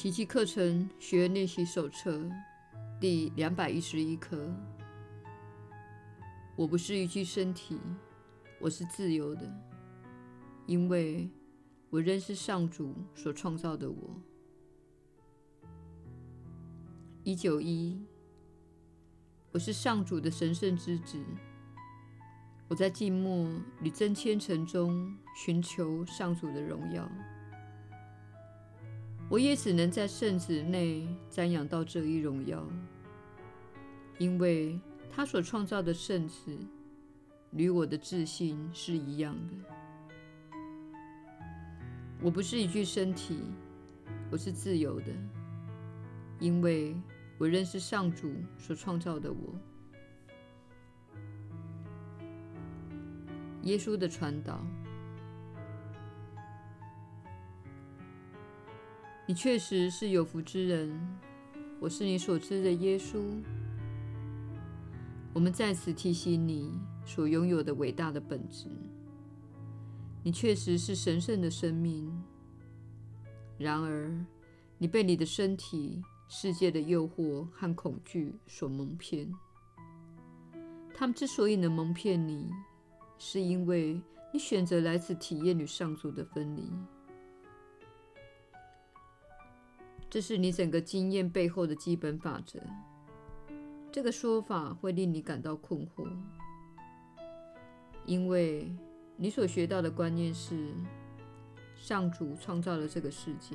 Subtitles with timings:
[0.00, 2.26] 奇迹课程学练习手册
[2.98, 4.50] 第两百一十一课。
[6.56, 7.78] 我不是一具身体，
[8.58, 9.42] 我是自由的，
[10.64, 11.28] 因为
[11.90, 14.18] 我仍是上主所创造的我。
[17.22, 18.02] 一九一，
[19.52, 21.22] 我是上主的神圣之子。
[22.68, 23.50] 我在寂寞
[23.82, 27.06] 与真虔诚中寻求上主的荣耀。
[29.30, 32.66] 我也只能在圣子内瞻仰到这一荣耀，
[34.18, 34.76] 因为
[35.08, 36.58] 他所创造的圣子
[37.52, 39.54] 与我的自信是一样的。
[42.20, 43.38] 我不是一具身体，
[44.32, 45.12] 我是自由的，
[46.40, 46.96] 因为
[47.38, 49.54] 我认识上主所创造的我。
[53.62, 54.60] 耶稣的传导。
[59.30, 60.90] 你确实是有福之人，
[61.78, 63.22] 我是你所知的耶稣。
[65.32, 66.72] 我们在此提醒你
[67.06, 68.66] 所拥有的伟大的本质。
[70.24, 72.12] 你确实是神圣的生命，
[73.56, 74.12] 然而
[74.78, 79.32] 你被你的身体、世界的诱惑和恐惧所蒙骗。
[80.92, 82.50] 他们之所以能蒙骗你，
[83.16, 86.68] 是因为你选择来此体验与上主的分离。
[90.10, 92.58] 这是你整个经验背后的基本法则。
[93.92, 96.08] 这个说法会令你感到困惑，
[98.04, 98.74] 因为
[99.16, 100.74] 你所学到的观念是
[101.76, 103.54] 上主创造了这个世界。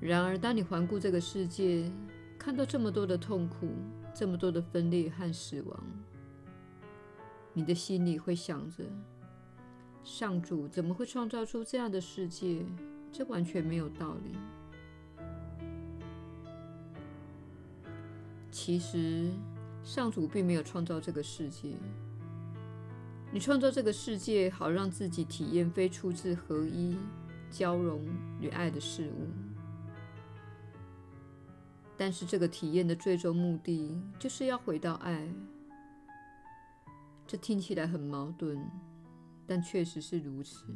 [0.00, 1.88] 然而，当你环顾这个世界，
[2.36, 3.68] 看到这么多的痛苦，
[4.12, 5.84] 这么多的分裂和死亡，
[7.52, 8.84] 你的心里会想着：
[10.02, 12.64] 上主怎么会创造出这样的世界？
[13.16, 14.36] 这完全没有道理。
[18.50, 19.30] 其实，
[19.82, 21.72] 上主并没有创造这个世界。
[23.32, 26.98] 你创造这个世界，好让自己体验非出自合一、
[27.50, 28.04] 交融
[28.38, 29.28] 与爱的事物。
[31.96, 35.26] 但是，这个体验的最终目的，就是要回到爱。
[37.26, 38.62] 这听起来很矛盾，
[39.46, 40.66] 但确实是如此。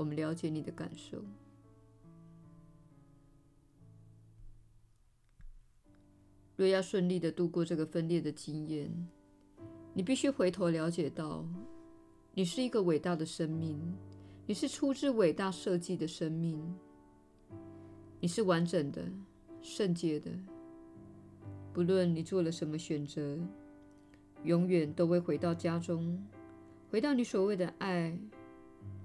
[0.00, 1.22] 我们了解你的感受。
[6.56, 8.90] 若要顺利地度过这个分裂的经验，
[9.92, 11.44] 你必须回头了解到，
[12.32, 13.78] 你是一个伟大的生命，
[14.46, 16.58] 你是出自伟大设计的生命，
[18.20, 19.06] 你是完整的、
[19.60, 20.30] 圣洁的。
[21.74, 23.38] 不论你做了什么选择，
[24.44, 26.18] 永远都会回到家中，
[26.90, 28.18] 回到你所谓的爱。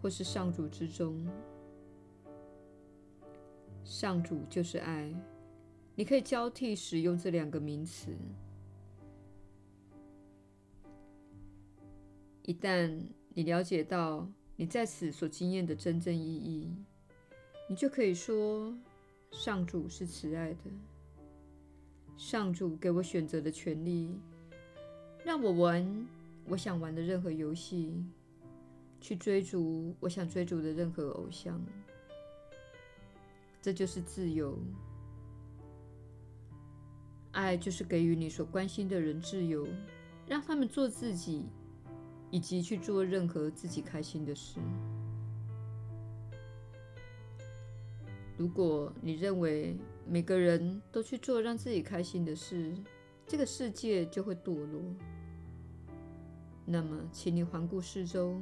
[0.05, 1.25] 或是上主之中，
[3.83, 5.11] 上主就是爱。
[5.95, 8.15] 你可以交替使用这两个名词。
[12.43, 12.95] 一旦
[13.29, 16.71] 你了解到你在此所经验的真正意义，
[17.67, 18.71] 你就可以说：
[19.31, 20.59] 上主是慈爱的。
[22.15, 24.11] 上主给我选择的权利，
[25.23, 26.07] 让我玩
[26.47, 28.05] 我想玩的任何游戏。
[29.05, 31.61] 去追逐我想追逐的任何偶像，
[33.61, 34.57] 这就是自由。
[37.31, 39.67] 爱就是给予你所关心的人自由，
[40.25, 41.45] 让他们做自己，
[42.31, 44.59] 以及去做任何自己开心的事。
[48.39, 49.77] 如果你认为
[50.07, 52.75] 每个人都去做让自己开心的事，
[53.27, 54.81] 这个世界就会堕落。
[56.65, 58.41] 那么，请你环顾四周。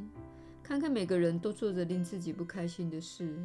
[0.63, 3.37] 看看每个人都做着令自己不开心的事，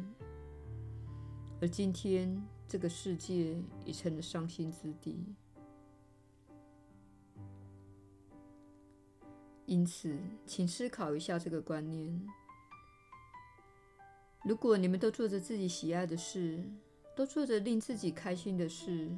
[1.61, 5.35] 而今天这个世界已成了伤心之地。
[9.65, 12.19] 因此，请思考一下这个观念：
[14.43, 16.63] 如果你们都做着自己喜爱的事，
[17.15, 19.11] 都做着令自己开心的事，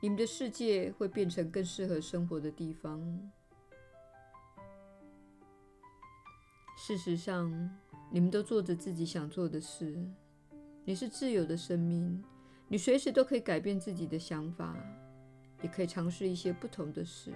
[0.00, 3.32] 你们的世界会变成更适合生活的地方。
[6.82, 7.52] 事实上，
[8.10, 9.94] 你们都做着自己想做的事。
[10.82, 12.24] 你是自由的生命，
[12.68, 14.74] 你随时都可以改变自己的想法，
[15.60, 17.34] 也可以尝试一些不同的事。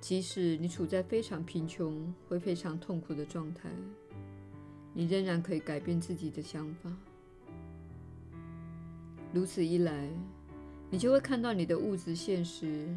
[0.00, 3.70] 即使你处在非常贫穷或非常痛苦的状态，
[4.92, 6.90] 你仍然可以改变自己的想法。
[9.32, 10.10] 如此一来，
[10.90, 12.92] 你就会看到你的物质现实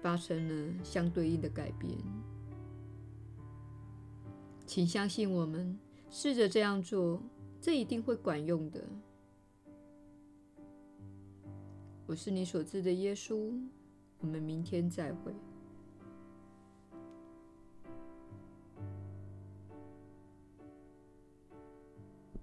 [0.00, 1.92] 发生了相对应的改变。
[4.68, 5.78] 请相信我们，
[6.10, 7.22] 试着这样做，
[7.58, 8.84] 这一定会管用的。
[12.06, 13.58] 我是你所知的耶稣，
[14.20, 15.32] 我们明天再会。